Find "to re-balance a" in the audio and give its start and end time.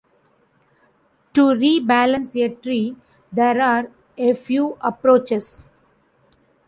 1.35-2.49